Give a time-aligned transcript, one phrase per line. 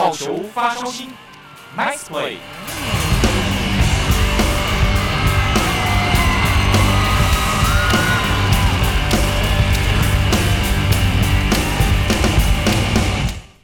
[0.00, 1.08] 好球发烧星
[1.76, 2.36] ，Nice play。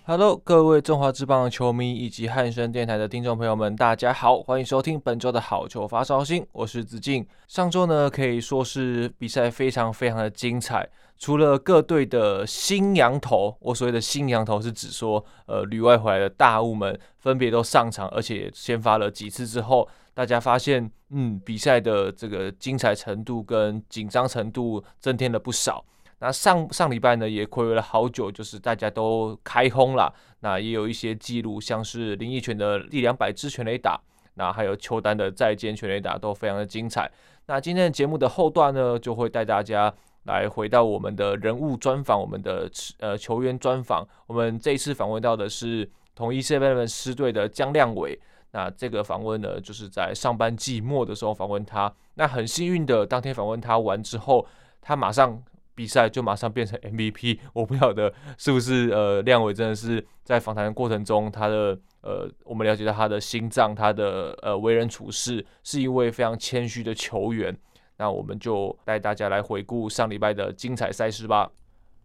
[0.06, 7.24] Hello，各位中华职棒的球迷以及汉声电台的听众朋友们，大家好，欢迎收听本周的好球发烧星，我是子敬。
[7.46, 10.88] 上周呢，可以说是比赛非常非常的精彩，
[11.24, 25.82] 除了各队的新羊头，我所谓的新羊头是指说，呃，旅外回来的大物们分别都上场，而且先发了几次之后，大家发现，嗯，比赛的这个精彩程度跟紧张程度增添了不少。
[26.18, 30.12] 那上 上礼拜呢，也睽违了好久，就是大家都开轰了。
[30.40, 33.98] 那也有一些记录，像是林益全的第两百支全垒打，
[34.34, 37.10] 那还有邱丹的再见全垒打，都非常的精彩。
[37.46, 39.94] 那今天的节目的后段呢，就会带大家
[40.24, 44.06] 来回到我们的人物专访，我们的呃球员专访。
[44.26, 48.18] 我们这一次访问到的是同一7-11狮队的江亮伟。
[48.52, 51.92] 那这个访问呢，就是在上班季末的时候访问他。
[52.14, 54.46] 那很幸运的，当天访问他完之后，
[54.80, 55.42] 他马上。
[55.76, 67.52] 比赛就马上变成 MVP， 我不晓得是不是呃，亮伟真的是在访谈的过程中，他的呃，我们了解到他的心脏，他的呃为人处事是一位非常谦虚的球员。
[67.96, 71.48] 那我们就带大家来回顾上礼拜的精彩赛事吧。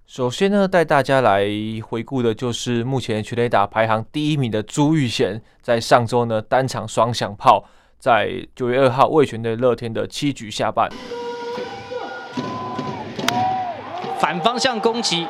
[0.06, 1.48] 首先呢，带大家来
[1.86, 7.64] 回顾的就是目前全垒打排行第一名的朱玉贤，在上周呢单场双响炮，
[8.00, 10.90] 在九月二号味全对乐天的七局下半。
[14.20, 15.28] 反方向攻击，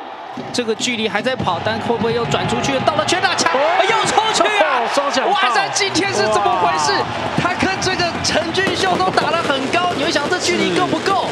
[0.52, 2.78] 这个距离还在跑，但会不会又转出去？
[2.80, 4.80] 到了全打墙，又出去啊！
[5.28, 6.92] 哇塞，今天是怎么回事？
[7.36, 11.26] 他跟这个陈俊秀都打得很高，你会想这距离够不够？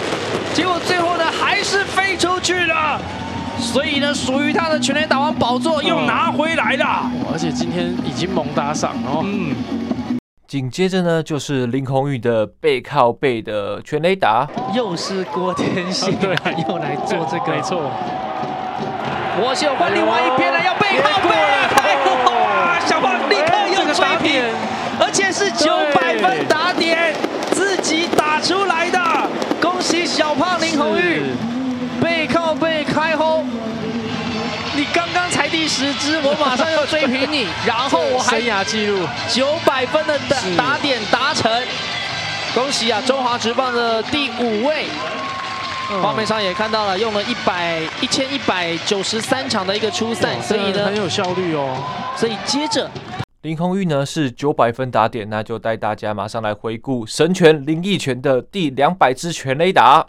[0.53, 3.01] 结果最后呢，还是飞出去了。
[3.59, 7.11] 所以呢，属于他的全垒打王宝座又拿回来了。
[7.33, 9.23] 而且今天已经猛打赏哦。
[9.25, 9.57] 嗯。
[10.47, 16.37] 紧接着呢，就是林泓育的背靠背的全垒打，又是郭天信， 对，
[16.69, 17.91] 又来做这个，没错。
[19.41, 21.35] 我秀换另外一边了，要背靠背，
[22.35, 22.79] 哇！
[22.85, 24.45] 小胖立刻又追平，
[25.01, 27.15] 而且是九百分打点，
[27.53, 28.99] 自己打出来的，
[29.79, 31.23] 恭喜小胖林红玉，
[32.03, 33.47] 背靠背开轰。
[34.75, 41.49] 你刚刚才第十支，我马上要追平你， 然后我还生涯纪录九百分的打打点达成，
[42.53, 43.01] 恭喜啊！
[43.07, 44.87] 中华职棒的第五位，
[46.03, 51.79] 画面上也看到了，用了一百一千一百九十三场的一个初赛，所以呢很有效率哦。
[52.17, 52.91] 所以接着
[53.49, 60.07] 林泓育呢是九百分打点，那就带大家马上来回顾神拳林益全的第两百支全垒打。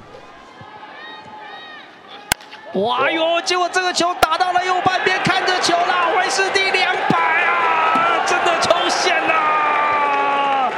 [2.74, 3.42] 哇哟！
[3.42, 8.26] 结果这个球打到了右半边，看着球啦，会是第两百啊！
[8.28, 10.74] 真的冲线了！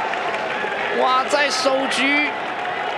[1.02, 2.30] 哇，在首局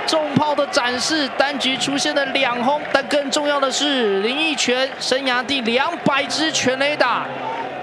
[0.06, 7.26] 重炮的展示，单局出现了两轰，但更重要的是林益全生涯第两百支全垒打，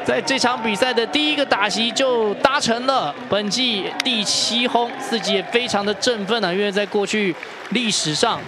[0.03, 7.35] 在这场比赛的第一个打席就达成了本季第七轰，自己也非常的振奋啊，因为在过去
[7.69, 8.39] 历史上。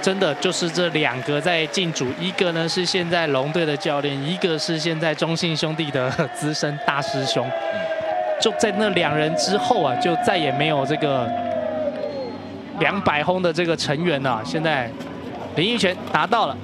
[0.00, 7.44] 真的就是这两个在进组，一个呢是现在龙队的教练，一个是现在中信兄弟的资深大师兄。
[8.40, 11.28] 就在那两人之后啊，就再也没有这个
[12.78, 14.40] 两百轰的这个成员了。
[14.44, 14.88] 现在
[15.56, 16.56] 林益全达到了。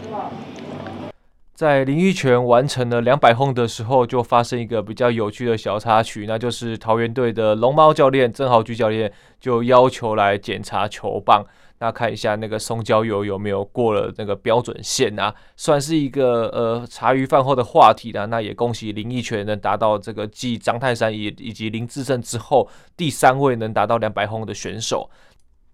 [1.55, 11.45] 在林益全完成了两百轰的时候，就发生一个比较有趣的小插曲，那就是桃园队的龙猫教练郑豪居教练就要求来检查球棒。
[11.79, 18.25] 那看一下那个松焦油有没有过了那个标准线啊，算是一个呃茶余饭后的话题啦。
[18.27, 25.09] 那也恭喜林益全能达到这个继张泰山以以及林志胜之后第三位能达到两百轰的选手。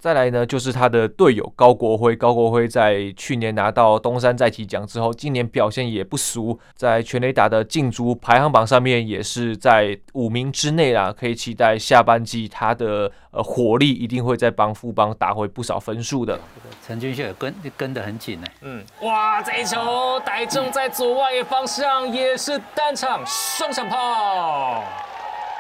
[0.01, 2.17] 再来呢，就是他的队友高国辉。
[2.17, 11.15] 高国辉在去年拿到东山再起奖之后，今年表现也不俗，在全垒打的竞逐排行榜上面也是在五名之内啦。
[11.17, 16.41] 可以期待下半季他的呃火力一定会再帮富邦打回不少分数的。
[16.87, 18.47] 陈俊秀也跟跟得很紧呢。
[18.63, 24.83] 嗯，哇，这一球打中在左外野方向，也是单场双响炮。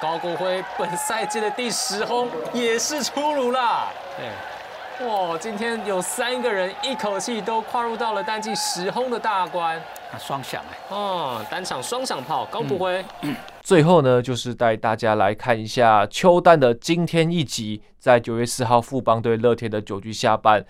[0.01, 3.87] 高国辉本赛季的第十轰也是出炉了。
[4.21, 9.81] 对，哇，今天有三个人一口气都跨入到了单季十轰的大关。
[10.13, 13.03] 那双响哎，哦，单场双响炮，高国辉。
[13.23, 20.67] 嗯、最后呢，就是带大家来看一下邱丹的惊天一集，在九月四号富邦对乐天的九局下半，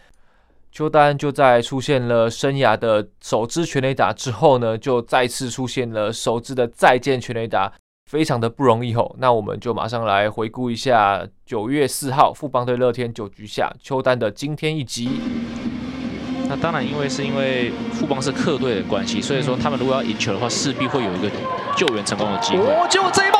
[0.71, 7.73] 邱丹就在出现了生涯的首支全垒打之后呢，就再次出现了首支的再见全垒打。
[8.11, 9.15] 非常的不容易吼。
[9.21, 15.09] 那我们就马上来回顾一下九月四号富邦对乐天九局下邱丹的惊天一击。
[16.49, 21.31] 那当然，因为是因为富邦是客队的关系，所以说他们如果要赢球的话，势必会有一个
[21.77, 22.65] 救援成功的机会。
[22.65, 23.40] 哦，就这一棒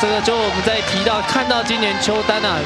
[0.00, 2.56] 这个就我们在提到看到今年邱丹啊，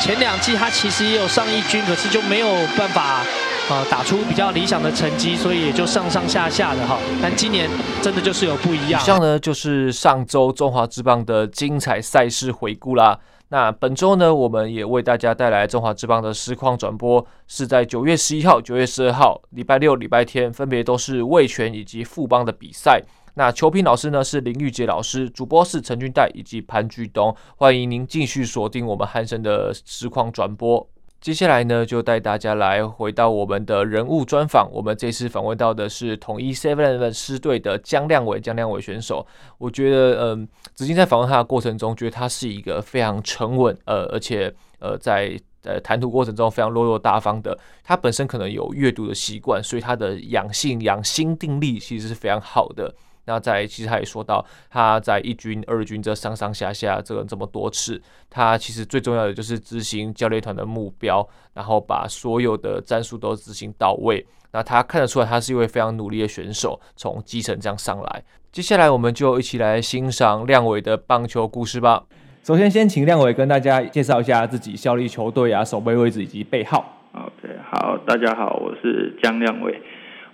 [0.00, 2.48] 前两季他其实也有上一军，可是就没有
[2.78, 3.22] 办法
[3.68, 6.98] 呃打出比较理想的成绩，所以也就上上下下的哈。
[7.20, 7.68] 但今年
[8.00, 8.98] 真的就是有不一样。
[8.98, 13.18] 以上呢就是上周中华之棒的精彩赛事回顾啦。
[13.50, 23.02] 那本周呢，我们也为大家带来中华之棒的实况转播，是在九月十一号、九月十二号，礼拜六、礼拜天，分别都是味全以及富邦的比赛。
[23.38, 30.84] 那球评老师呢是林玉杰老师，主播是陈俊代以及潘巨东，欢迎您继续锁定我们汉声的实况转播。
[31.20, 34.68] 接下来呢，就带大家来回到我们的人物专访。
[34.72, 39.24] 我们这次访问到的是统一 seven eleven 师队的江亮伟，江亮伟选手。
[39.58, 47.56] 我觉得，嗯，子金在访问他的过程中，觉得他是一个非常沉稳，呃，而且呃，在呃谈吐过程中非常落落大方的。
[47.84, 52.92] 他本身可能有阅读的习惯，所以他的养性养心定力其实是非常好的。
[53.28, 64.26] 那在其实他也说到，他在一军、二军这上上下下这个这么多次，他其实最重要的就是执行教练团的目标，然后把所有的战术都执行到位。
[64.52, 68.24] 那他看得出来，他是一位非常努力的选手，从基层这样上来。
[68.50, 72.04] 接下来我们就一起来欣赏亮伟的棒球故事吧。
[72.42, 76.82] 首先，先请亮伟跟大家介绍一下自己效力球队啊、守备位置以及背号。
[77.12, 79.82] OK，好，大家好，我是江亮伟。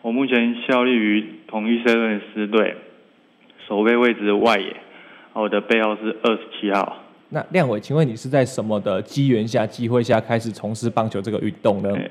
[0.05, 2.75] 我目前效力于统一 7-Eleven 狮队，
[3.67, 4.77] 守备位置的外野，
[5.33, 6.99] 我的背号是二十七号。
[7.31, 11.89] 那亮伟，请问你是在什么的机缘下、机会下开始从事棒球这个运动呢？
[11.95, 12.11] 欸，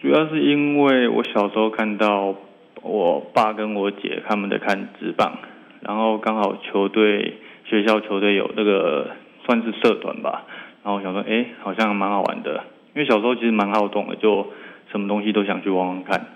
[0.00, 2.34] 主要是因为我小时候看到
[2.80, 5.36] 我爸跟我姐他们在看职棒，
[5.82, 7.34] 然后刚好球队
[7.66, 9.10] 学校球队有这个
[9.44, 10.44] 算是社团吧，
[10.82, 12.64] 然后我想说，哎、欸，好像蛮好玩的，
[12.94, 14.46] 因为小时候其实蛮好动的，就
[14.90, 16.26] 什么东西都想去玩玩看。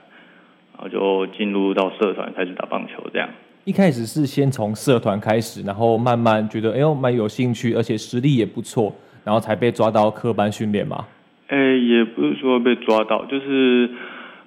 [0.79, 3.29] 然后就进入到社团开始打棒球，这样。
[3.65, 8.95] 一开始是先从社团开始，然后慢慢觉得哎呦蛮有兴趣，而且实力也不错，
[9.25, 11.05] 然后才被抓到科班训练嘛。
[11.49, 13.91] 哎，也不是说被抓到，就是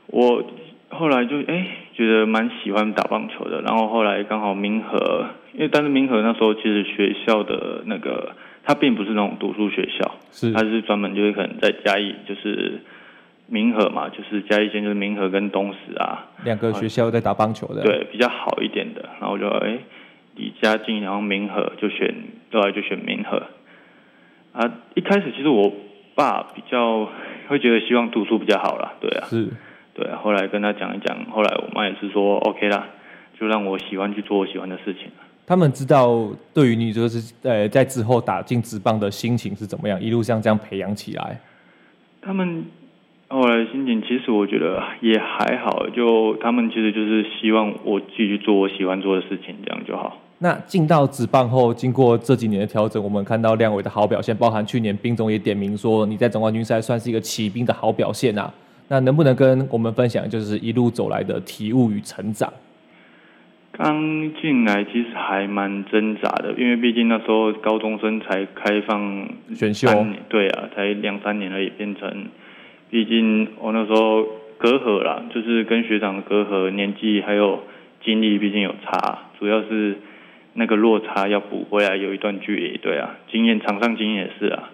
[0.08, 0.44] 我
[0.90, 12.80] 后来就哎觉得蛮喜欢打棒球的，然后后来刚好明和，因为但是明和那时候其实学校的那个，它并不是那种读书学校，是它是专门就是可能在嘉义就是。
[13.52, 19.02] 明和嘛，就是嘉义县，就是明和跟东石啊，两个学校在打棒球的，对，比较好一点的。
[19.20, 19.78] 然后我就哎，
[20.38, 22.16] 离家近，然后明和就选，
[22.54, 23.44] 后来就选明和。
[24.54, 25.70] 啊，一开始其实我
[26.16, 27.10] 爸比较
[27.50, 29.50] 会觉得希望读书比较好啦，对啊，是，
[29.94, 30.18] 对啊。
[30.24, 32.88] 后来跟他讲一讲，后来我妈也是说 OK 啦，
[33.38, 35.12] 就让我喜欢去做我喜欢的事情。
[35.46, 41.38] 他们知道对于你就是呃在之后打进职棒的心情是怎么样，一路像这样培养起来。
[42.22, 42.64] 他们。
[43.32, 50.18] 后来心情其实我觉得也还好，就他们其实就是希望我继续做我喜欢做的事情，这样就好。
[50.40, 58.52] 那进到职棒后，经过这几年的调整，我们看到亮伟的好表现，包含去年兵总也点名说你在总冠军赛算是一个骑兵的好表现啊。
[58.90, 62.52] 那能不能跟我们分享，就是一路走来的体悟与成长？
[63.72, 63.96] 刚
[64.42, 69.88] 进来其实还蛮挣扎的，因为毕竟那时候高中生才开放选秀，
[70.28, 72.26] 对啊，才两三年而已，变成。
[72.92, 77.64] 毕竟我那时候隔阂啦，就是跟学长的隔阂，年纪还有
[78.04, 79.96] 经历，毕竟有差，主要是
[80.54, 82.78] 那个落差要补回来，有一段距离。
[82.78, 84.70] 对啊，经验场上经验也是啊，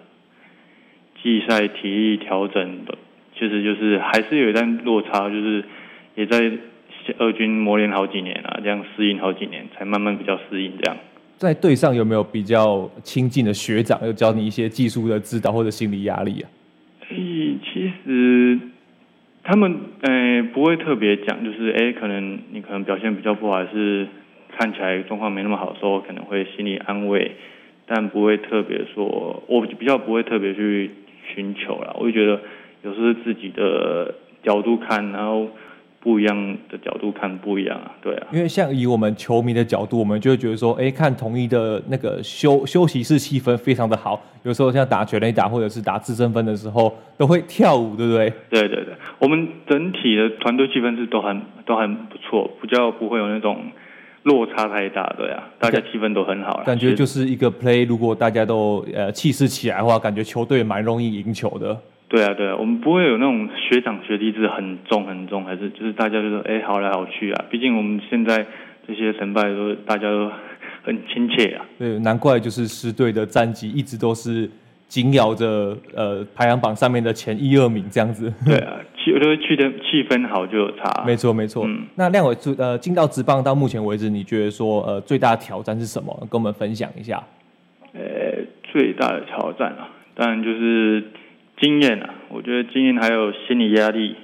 [1.22, 2.98] 季赛体力调整的，
[3.38, 5.64] 其实就是还是有一段落差，就是
[6.16, 6.52] 也在
[7.18, 10.96] 二军磨练好几年啊，这样适应好几年，才慢慢比较适应这样。
[11.36, 16.50] 在队上有没有比较亲近的学长，有教你一些技术的指导或者心理压力啊？
[17.64, 18.58] 其实
[19.42, 24.06] 他们诶、不会特别讲，就是诶、可能你可能表现比较不好，还是
[24.56, 27.32] 看起来状况没那么好的时候，可能会心理安慰，
[27.86, 30.90] 但不会特别说，我比较不会特别去
[31.34, 31.94] 寻求啦。
[31.98, 32.40] 我就觉得
[32.82, 35.48] 有时候自己的角度看，然后
[36.00, 38.26] 不一样的角度看不一样啊，对啊。
[38.32, 48.32] 因为像以我们球迷的角度，我们就会觉得说，哎，看统一的那个休休息室气氛非常的好，有时候像打全垒打或者是打自身分的时候，都会跳舞，对不对？
[48.48, 53.58] 对对对，我们整体的团队气氛是都很都很不错，比较不会有那种
[54.22, 56.62] 落差太大，对啊，大家气氛都很好。
[56.64, 61.76] 感觉就是一个 play，如果大家都呃气势起来的话，感觉球队蛮容易赢球的。
[62.08, 67.44] 对啊，对啊，我们不会有那种学长学弟制很重很重，还是就是大家就说哎，好来好去啊。
[67.50, 68.46] 毕竟我们现在
[68.86, 70.32] 这些成败都大家都
[70.82, 71.66] 很亲切啊。
[71.78, 74.50] 对，难怪就是师队的战绩一直都是
[74.86, 78.32] 紧咬着呃排行榜上面的前一二名这样子。
[78.42, 81.04] 对啊，气我觉得去的气氛好就有差。
[81.06, 81.66] 没错没错。
[81.66, 86.26] 嗯，那亮伟呃进到职棒到目前为止，你觉得说呃最大的挑战是什么？
[86.30, 87.22] 跟我们分享一下。
[87.92, 88.00] 呃，
[88.72, 91.04] 最大的挑战啊，当然就是。
[91.60, 94.14] 经验啊，我觉得经验还有心理压力，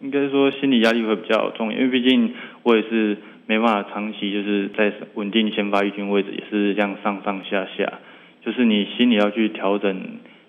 [0.00, 7.98] 应该说心理压力会比较重，因为毕竟我也是没办法长期就是在稳定先发一军位置，也是这样上上下下，
[8.42, 10.00] 就是你心里要去调整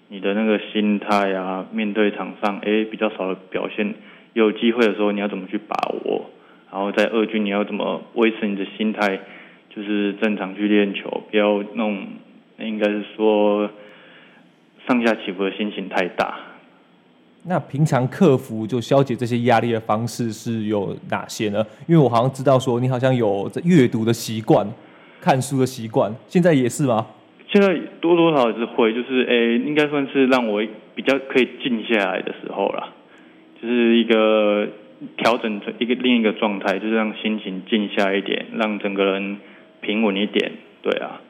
[0.07, 3.93] 你的那个心态啊，面对场上哎比较少的表现，
[4.33, 6.29] 有机会的时候你要怎么去把握，
[6.71, 9.19] 然后在二军你要怎么维持你的心态，
[9.75, 13.69] 就是正常去练球，不要那应该是说。
[14.89, 16.35] 上下起伏的心情太大。
[17.45, 21.63] 那平常克服就消解这些压力的方式是有哪些呢？
[21.87, 24.67] 因为我好像知道说你好像有在阅读的习惯，
[25.21, 27.05] 看书的习惯，现在也是吗？
[27.51, 30.65] 现在多多少少是会，就是诶、欸，应该算是让我
[30.95, 32.89] 比较可以静下来的时候啦，
[33.61, 34.67] 就是一个
[35.17, 39.37] 调整成一个另一个状态，就是让心情静下一点，让整个人
[39.81, 41.21] 平稳一点，对啊。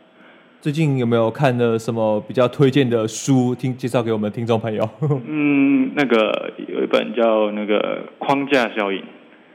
[0.61, 3.55] 最近有没有看的什么比较推荐的书？
[3.55, 4.83] 听介绍给我们听众朋友。
[5.25, 8.99] 嗯，那个有一本叫那个《框架效应》。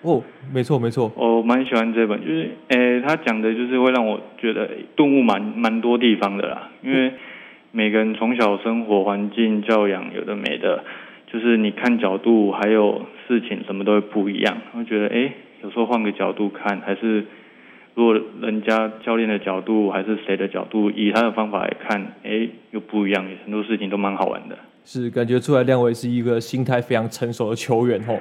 [0.00, 6.70] 哦，没错没错，我蛮喜欢这本，就是诶，他讲的就是会让我觉得顿悟蛮蛮多地方的啦。
[6.82, 7.12] 因为
[7.70, 10.84] 每个人从小生活环境教养有的没的，
[11.30, 14.56] 就是你看角度还有事情什么都会不一样。
[14.72, 15.32] 我觉得诶，
[15.62, 17.26] 有时候换个角度看还是。
[17.94, 24.58] 如果人家教练的角度还是谁的角度，以他的方法来看，哎，又不一样，很多事情都蛮好玩的。
[24.84, 28.18] 是感觉出来，亮伟是一个心态非常成熟的球员吼。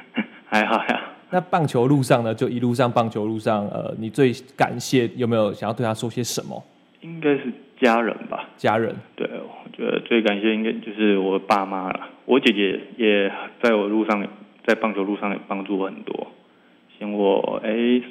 [0.44, 1.00] 还好呀。
[1.30, 2.34] 那棒球路上呢？
[2.34, 6.62] 就一路上棒球路上，呃，你最感谢有没有想要对他说些什么？
[7.00, 8.50] 应该是家人吧。
[8.58, 8.94] 家人。
[9.16, 12.08] 对，我觉得最感谢应该就是我爸妈了。
[12.26, 13.32] 我姐姐也
[13.62, 14.24] 在我路上，
[14.66, 16.26] 在棒球路上也帮助我很多，
[17.00, 18.02] 像我哎。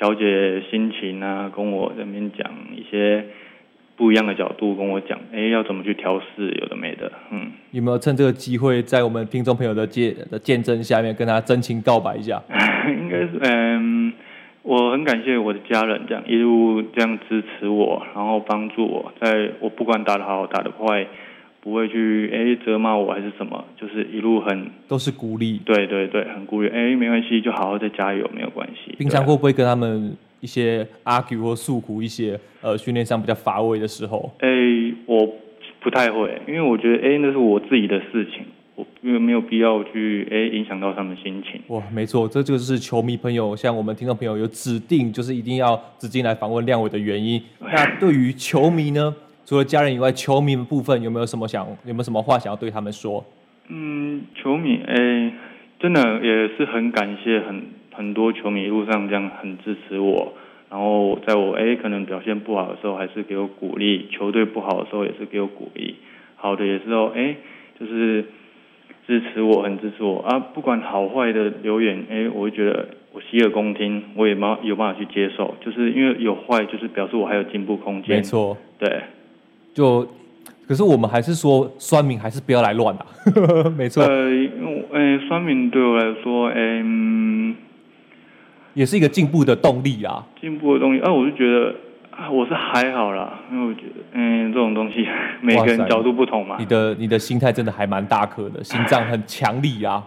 [0.00, 3.22] 调节心情啊，跟我这边讲一些
[3.96, 7.52] 不一样的角度，跟我讲，哎，要怎么去调试，有的没的，嗯。
[7.72, 12.42] 有没有趁这个机会，在我们听众朋友的见的见证下面，跟他真情告白一下？
[12.88, 14.14] 应该是，嗯，
[14.62, 21.06] 我很感谢我的家人，这样一路这样支持我，然后帮助我，在我不管打得好，打得坏。
[21.62, 26.68] 不会去哎责骂我还是什么，就是一路很都是鼓励，对对对，很鼓励。
[26.68, 28.92] 哎，没关系，就好好再加油，没有关系。
[28.96, 34.32] 平常会不会跟他们一些 argue 或诉苦一些呃训练上比较乏味的时候？
[34.38, 34.48] 哎，
[35.04, 35.28] 我
[35.80, 41.60] 不太会，因为我觉得哎那是我自己的事情，我因为没有必要去哎影响到他们心情。
[41.68, 47.42] 哇，没错，这就是球迷朋友，像我们听众朋友有指定就是一定要指定来访问亮伟的原因。
[47.60, 49.14] 那 对于球迷呢？
[49.50, 53.24] 除了家人以外，球迷的部分有没有什么想有没有什么话想要对他们说？
[53.66, 55.32] 嗯，球迷哎、欸，
[55.80, 57.60] 真的也是很感谢很
[57.92, 60.34] 很多球迷一路上这样很支持我，
[60.70, 65.96] 然后在我哎、欸、可能表现不好的时候还是给我鼓励，球队不好的时候也是给我鼓励，
[66.36, 67.34] 好的也是哦哎
[67.76, 68.26] 就是
[69.08, 70.20] 支持我很支持我。
[70.20, 79.02] 啊，不管好坏的留言哎、欸，我会觉得我洗耳恭听，我也没有办法去接受，就是因为有坏就是表示我还有进步空间，没错，对。
[79.72, 80.06] 就，
[80.66, 83.06] 可是我们还是说，酸民还是不要来乱啊。
[83.76, 84.02] 没错。
[84.02, 84.08] 呃，
[84.92, 87.54] 呃，酸民对我来说，嗯，
[88.74, 90.26] 也是一个进步的动力啊。
[90.40, 91.74] 进步的动力，啊，我就觉得，
[92.10, 95.06] 啊，我是还好啦，因为我觉得，嗯，这种东西
[95.40, 96.56] 每个人角度不同嘛。
[96.58, 100.04] 你的你的心态真的还蛮大颗的， 心脏很强力啊。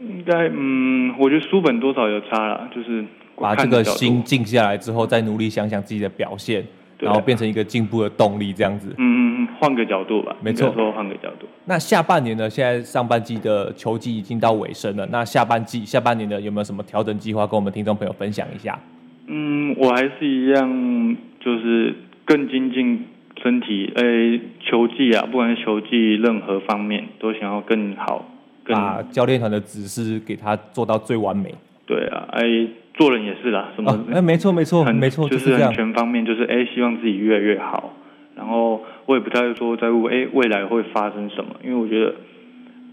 [0.00, 3.04] 应该，嗯，我觉得书本多少有差啦，就是
[3.36, 6.64] 把这个心静下来之后，再努力想想自己的表现。
[6.98, 8.88] 然后变成一个进步的动力，这样子。
[8.96, 10.36] 嗯嗯嗯，换个角度吧。
[10.42, 11.46] 没错，说换个角度。
[11.66, 12.50] 那下半年呢？
[12.50, 15.06] 现在上半季的球季已经到尾声了。
[15.12, 18.78] 那下半季、下半年呢，有没有什么调整计划，跟我们听众朋友分享一下？
[19.26, 23.06] 嗯，我还是一样，就是更精进
[23.42, 23.92] 身体。
[23.94, 28.26] 诶，球技啊，不管是球技任何方面，都想要更好、
[28.66, 31.54] 把教练团的指示给他做到最完美。
[31.86, 32.42] 对啊，哎，
[32.98, 33.90] 做人也是啦，什么？
[34.12, 37.94] 哎、哦，没错没错，很没错，就是很全方面，就是哎，希望自己越来越好。
[38.34, 42.12] 然后我也不太说在乎哎未来会发生什么，因为我觉得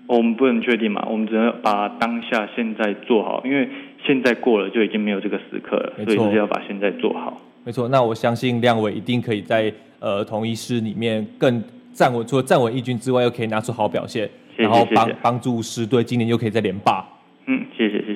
[0.07, 3.67] 我们不能确定嘛，我们只能把当下现在做好，因为
[4.05, 7.41] 现在过了就已经没有这个时刻了，所以就是要把现在做好。
[7.63, 17.03] 没错，那我相信亮伟一定可以在呃同一师里面更站稳，除了站稳一军之外，又可以拿出好表现，谢谢然后帮帮助师队今年又可以再连霸。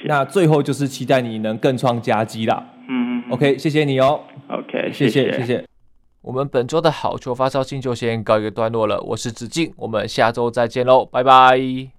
[0.10, 2.66] 那最后就是期待你能更创佳绩啦。
[2.88, 3.24] 嗯嗯。
[3.30, 4.20] OK，谢谢你哦。
[4.48, 5.38] OK，谢谢谢谢。
[5.38, 5.66] 谢谢
[6.22, 11.99] 我们本周的好球发烧信就先告一个段落了，我是子敬，我们下周再见喽，拜拜。